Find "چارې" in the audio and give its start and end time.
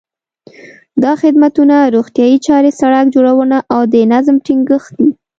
2.47-2.71